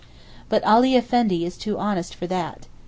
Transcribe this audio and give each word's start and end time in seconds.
But 0.49 0.63
Ali 0.65 0.95
Effendi 0.95 1.45
is 1.45 1.57
too 1.59 1.77
honest 1.77 2.15
for 2.15 2.25
that. 2.25 2.65